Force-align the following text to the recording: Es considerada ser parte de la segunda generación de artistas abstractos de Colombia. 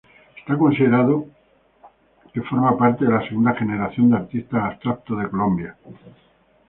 Es 0.51 0.57
considerada 0.61 1.13
ser 2.33 2.77
parte 2.79 3.05
de 3.05 3.11
la 3.11 3.21
segunda 3.27 3.53
generación 3.53 4.09
de 4.09 4.15
artistas 4.17 4.63
abstractos 4.63 5.19
de 5.19 5.29
Colombia. 5.29 5.77